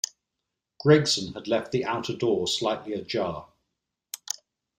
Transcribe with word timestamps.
Gregson 0.79 1.31
had 1.35 1.47
left 1.47 1.71
the 1.71 1.85
outer 1.85 2.15
door 2.17 2.47
slightly 2.47 2.93
ajar. 2.93 3.49